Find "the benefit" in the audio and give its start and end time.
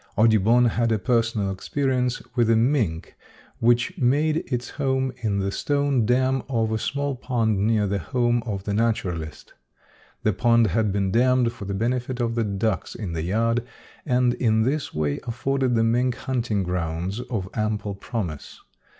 11.65-12.19